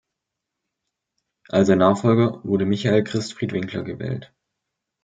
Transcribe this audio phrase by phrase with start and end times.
[1.49, 4.33] Als sein Nachfolger wurde Michael-Christfried Winkler gewählt.